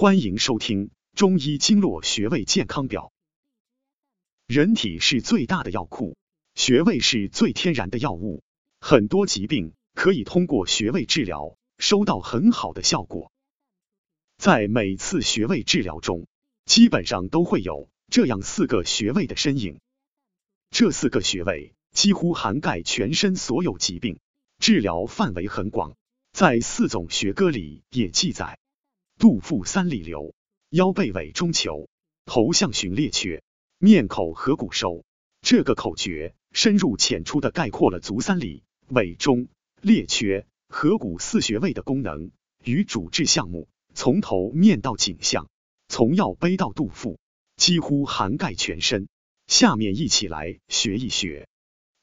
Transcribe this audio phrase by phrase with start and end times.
[0.00, 3.12] 欢迎收听中医经络穴位健康表。
[4.46, 6.16] 人体是最大的药库，
[6.54, 8.44] 穴位是最天然的药物，
[8.78, 13.32] 很多疾病可以通过穴位治疗，收到很好的效果。
[14.36, 16.28] 在每次穴位治疗中，
[16.64, 19.80] 基本上都会有这样四个穴位的身影。
[20.70, 24.20] 这四个穴位几乎涵盖全身所有疾病，
[24.60, 25.96] 治疗范围很广，
[26.32, 28.60] 在四种学科里也记载。
[29.18, 30.32] 肚腹三里留，
[30.70, 31.88] 腰背尾中求，
[32.24, 33.42] 头项寻列缺，
[33.78, 35.04] 面口合谷收。
[35.42, 39.48] 这个口诀深入浅出的概括了足三里、尾中、
[39.80, 42.30] 列缺、合谷四穴位的功能
[42.62, 45.48] 与主治项目，从头面到颈项，
[45.88, 47.18] 从腰背到肚腹，
[47.56, 49.08] 几乎涵盖全身。
[49.48, 51.48] 下面一起来学一学：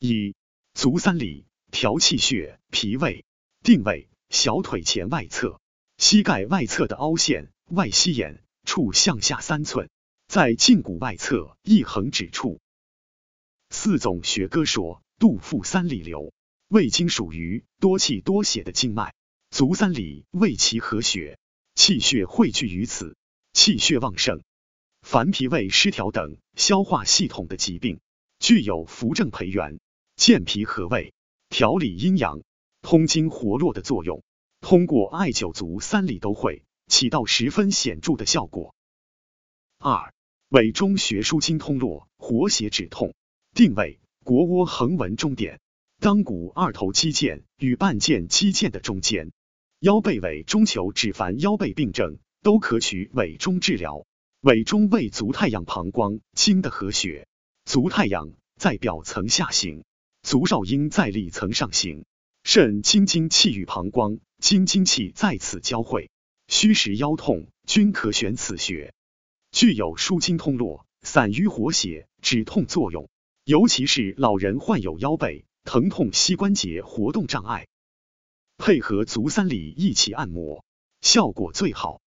[0.00, 0.34] 一、
[0.72, 3.24] 足三里，调气血，脾胃，
[3.62, 5.60] 定位小腿前外侧。
[6.06, 9.88] 膝盖外侧的凹陷外膝眼处向下三寸，
[10.28, 12.60] 在胫骨外侧一横指处。
[13.70, 16.34] 四种学歌说，肚腹三里流，
[16.68, 19.14] 胃经属于多气多血的经脉，
[19.48, 21.38] 足三里胃其合血，
[21.74, 23.16] 气血汇聚于此，
[23.54, 24.42] 气血旺盛。
[25.00, 27.98] 凡脾胃失调等消化系统的疾病，
[28.38, 29.80] 具有扶正培元、
[30.16, 31.14] 健脾和胃、
[31.48, 32.42] 调理阴阳、
[32.82, 34.22] 通经活络的作用。
[34.64, 38.74] 通过艾灸足三里都会起到十分显著的效果。
[39.78, 40.14] 二、
[40.48, 43.12] 尾中穴舒筋通络，活血止痛。
[43.52, 45.60] 定位：腘窝横纹中点，
[46.00, 49.32] 当股二头肌腱与半腱肌腱的中间。
[49.80, 54.06] 腰背尾中求指凡腰背病症都可取尾中治疗。
[54.40, 57.28] 尾中为足太阳膀胱经的合穴，
[57.66, 59.84] 足太阳在表层下行，
[60.22, 62.06] 足少阴在里层上行。
[62.44, 66.10] 肾精精气与膀胱精精气在此交汇，
[66.48, 68.92] 虚实腰痛均可选此穴，
[69.50, 73.08] 具有舒筋通络、散瘀活血、止痛作用。
[73.44, 77.68] 尤其是老人患有腰背疼痛、膝关节活动障碍，
[78.58, 80.62] 配合足三里一起按摩，
[81.00, 82.02] 效果最好。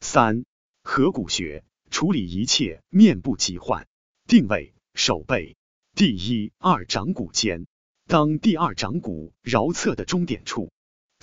[0.00, 0.46] 三
[0.84, 3.86] 合谷穴处理一切面部疾患，
[4.26, 5.54] 定位手背
[5.94, 7.66] 第一二掌骨间。
[8.06, 10.70] 当第二掌骨桡侧的中点处，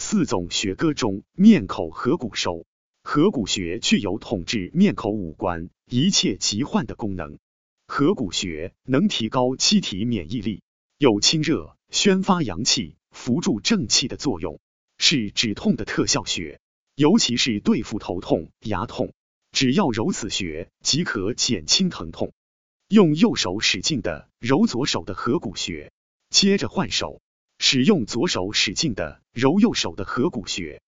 [0.06, 2.66] 四种学歌中面口合谷收，
[3.04, 7.40] 合谷穴具有统治面口五官一切疾患的功能。
[7.88, 10.62] 合谷穴能提高机体免疫力，
[10.98, 14.60] 有清热、宣发阳气、扶助正气的作用，
[14.98, 16.60] 是止痛的特效穴。
[16.96, 19.14] 尤其是对付头痛、牙痛，
[19.54, 22.34] 只要揉此穴即可减轻疼痛。
[22.90, 25.94] 用右手使劲的揉左手的合谷穴。
[26.30, 27.22] 接着换手，
[27.66, 30.82] 使用左手使劲的揉右手的合谷穴。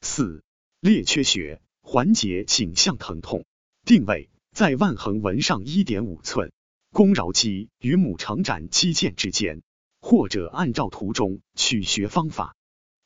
[0.00, 0.44] 四
[0.78, 3.44] 列缺穴缓解颈项疼痛，
[3.84, 6.52] 定位在腕横纹上一点五寸，
[6.92, 9.62] 肱桡肌与母长展肌腱之间，
[10.00, 12.54] 或者按照图中取穴方法。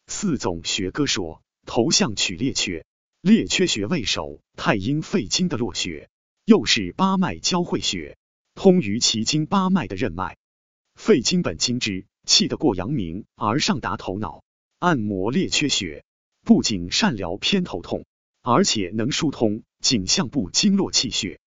[0.07, 2.85] 四总学科说，头项取列缺，
[3.23, 6.11] 列缺穴为手太阴肺经的络穴，
[6.45, 8.19] 又是八脉交汇穴，
[8.55, 10.37] 通于奇经八脉的任脉。
[10.97, 14.45] 肺经本经之，气得过阳明而上达头脑。
[14.79, 16.05] 按摩列缺穴，
[16.45, 18.05] 不仅善疗偏头痛，
[18.43, 21.41] 而且能疏通颈项部经络气血，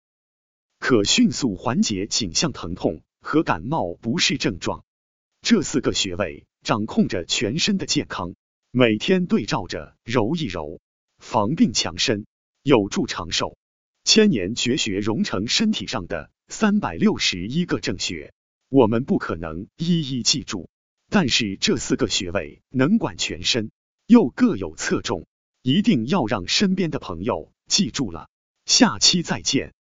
[0.79, 4.83] 可迅速缓解颈项疼痛和感冒不适症状。
[5.43, 8.35] 这四个穴位掌控着全身的健康，
[8.73, 10.81] 每天对照着揉一揉，
[11.19, 12.25] 防病强身，
[12.63, 13.57] 有助长寿。
[14.03, 18.33] 千年绝学融成身体上的三百六十一个正穴。
[18.71, 20.71] 我们不可能一一记住，
[21.09, 23.73] 但是这四个穴位能管全身，
[24.07, 25.27] 又各有侧重，
[25.61, 28.31] 一定要让身边的朋友记住了。
[28.67, 29.75] 下期再见。